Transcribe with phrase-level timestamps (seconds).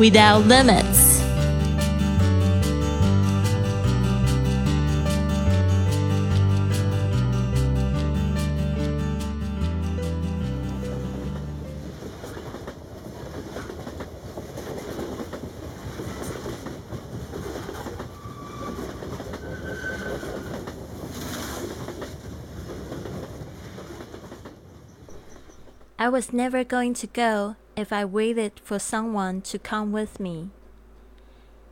[0.00, 1.29] without limits.
[26.02, 30.48] I was never going to go if I waited for someone to come with me.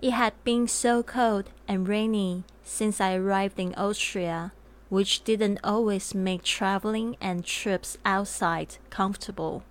[0.03, 4.53] It had been so cold and rainy since I arrived in Austria,
[4.91, 9.63] which didn't always make traveling and trips outside comfortable.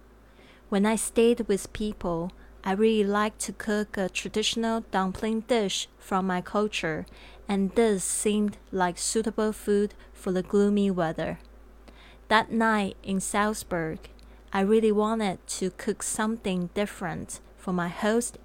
[0.69, 2.31] When I stayed with people,
[2.63, 7.05] I really liked to cook a traditional dumpling dish from my culture,
[7.47, 11.37] and this seemed like suitable food for the gloomy weather.
[12.27, 13.99] That night in Salzburg,
[14.53, 18.37] I really wanted to cook something different for my host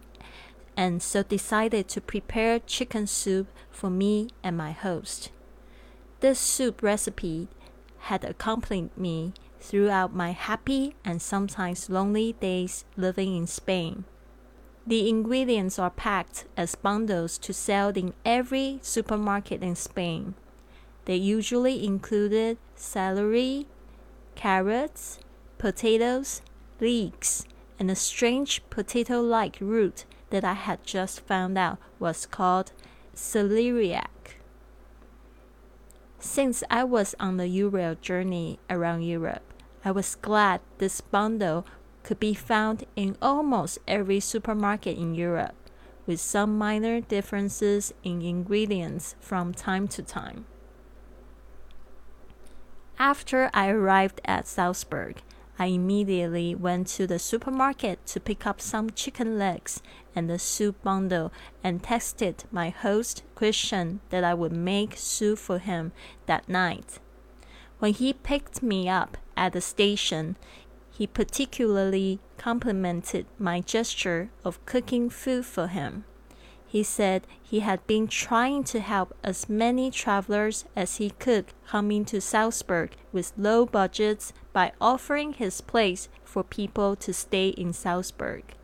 [0.77, 5.31] and so decided to prepare chicken soup for me and my host.
[6.21, 7.49] This soup recipe
[7.99, 14.05] had accompanied me throughout my happy and sometimes lonely days living in Spain.
[14.85, 20.35] The ingredients are packed as bundles to sell in every supermarket in Spain.
[21.05, 23.69] They usually included celery,
[24.35, 25.21] carrots,
[25.63, 26.43] potatoes,
[26.81, 27.45] leeks,
[27.79, 32.73] and a strange potato like root that I had just found out was called
[33.15, 34.41] celeriac.
[36.19, 41.65] Since I was on the Eurail journey around Europe, I was glad this bundle
[42.03, 45.55] could be found in almost every supermarket in Europe,
[46.07, 50.45] with some minor differences in ingredients from time to time.
[52.99, 55.23] After I arrived at Salzburg,
[55.59, 59.83] I immediately went to the supermarket to pick up some chicken legs
[60.15, 61.33] and a soup bundle
[61.63, 65.93] and texted my host Christian that I would make soup for him
[66.27, 66.99] that night.
[67.79, 70.37] When he picked me up at the station,
[70.91, 76.05] he particularly complimented my gesture of cooking food for him.
[76.73, 82.07] He said he had been trying to help as many travelers as he could coming
[82.07, 88.55] to Salzburg with low budgets by offering his place for people to stay in Salzburg,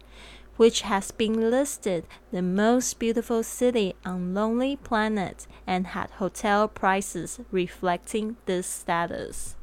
[0.56, 7.40] which has been listed the most beautiful city on Lonely Planet and had hotel prices
[7.50, 9.54] reflecting this status.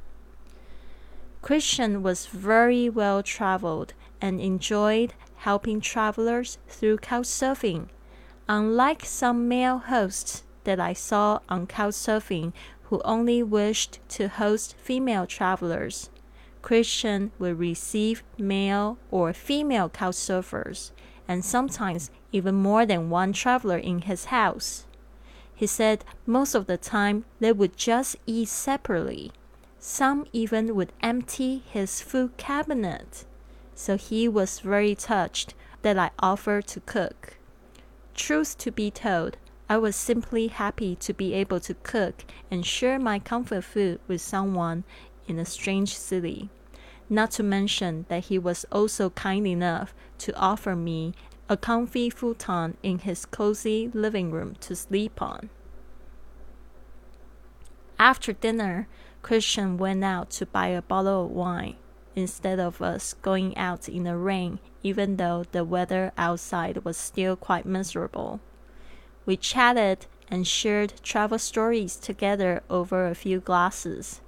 [1.41, 7.89] Christian was very well traveled and enjoyed helping travelers through couchsurfing
[8.47, 15.25] Unlike some male hosts that I saw on Couchsurfing who only wished to host female
[15.25, 16.11] travelers,
[16.61, 20.91] Christian would receive male or female couchsurfers,
[21.27, 24.85] and sometimes even more than one traveler in his house.
[25.55, 29.31] He said most of the time they would just eat separately.
[29.79, 33.25] Some even would empty his food cabinet.
[33.73, 37.37] So he was very touched that I offered to cook.
[38.15, 39.35] Truth to be told,
[39.67, 44.21] I was simply happy to be able to cook and share my comfort food with
[44.21, 44.85] someone
[45.27, 46.49] in a strange city.
[47.09, 51.13] Not to mention that he was also kind enough to offer me
[51.49, 55.49] a comfy futon in his cozy living room to sleep on.
[57.99, 58.87] After dinner,
[59.23, 61.75] Christian went out to buy a bottle of wine
[62.15, 67.35] instead of us going out in the rain, even though the weather outside was still
[67.35, 68.39] quite miserable.
[69.25, 74.21] We chatted and shared travel stories together over a few glasses.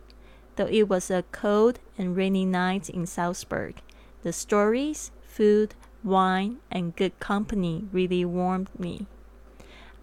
[0.55, 3.75] Though it was a cold and rainy night in Salzburg,
[4.23, 9.07] the stories, food, wine, and good company really warmed me.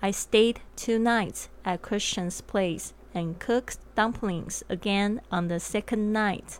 [0.00, 6.58] I stayed two nights at Christian's place and cooked dumplings again on the second night.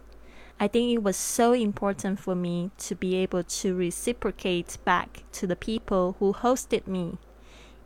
[0.61, 5.47] I think it was so important for me to be able to reciprocate back to
[5.47, 7.19] the people who hosted me.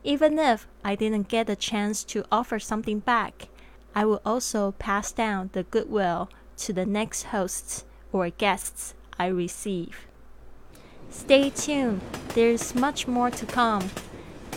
[0.03, 3.47] Even if I didn't get a chance to offer something back,
[3.95, 10.07] I will also pass down the goodwill to the next hosts or guests I receive.
[11.09, 12.01] Stay tuned,
[12.35, 13.89] there's much more to come.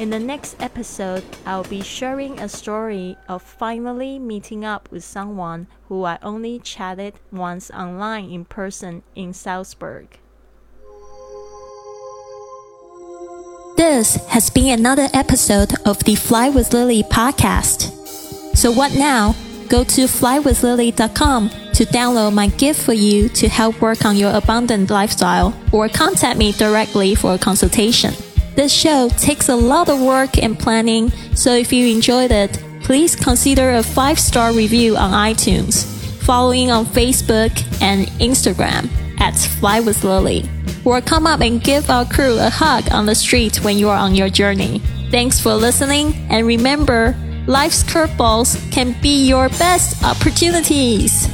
[0.01, 5.69] In the next episode, I'll be sharing a story of finally meeting up with someone
[5.89, 10.19] who I only chatted once online in person in Salzburg.
[13.77, 17.91] This has been another episode of the Fly with Lily podcast.
[18.57, 19.35] So, what now?
[19.69, 24.91] Go to flywithlily.com to download my gift for you to help work on your abundant
[24.91, 28.13] lifestyle or contact me directly for a consultation.
[28.55, 33.17] This show takes a lot of work and planning, so if you enjoyed it, please
[33.17, 35.87] consider a five star review on iTunes,
[36.23, 37.51] following on Facebook
[37.81, 38.91] and Instagram
[39.21, 40.49] at Fly with Lily,
[40.85, 43.99] or come up and give our crew a hug on the street when you are
[43.99, 44.81] on your journey.
[45.11, 47.17] Thanks for listening, and remember,
[47.47, 51.27] life's curveballs can be your best opportunities.